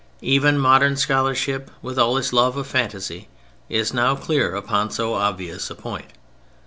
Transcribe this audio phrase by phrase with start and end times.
[0.23, 3.27] Even modern scholarship with all its love of phantasy
[3.69, 6.07] is now clear upon so obvious a point.